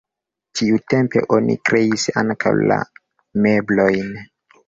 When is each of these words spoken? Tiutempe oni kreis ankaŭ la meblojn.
Tiutempe 0.59 1.21
oni 1.35 1.57
kreis 1.69 2.07
ankaŭ 2.23 2.55
la 2.71 2.79
meblojn. 3.47 4.13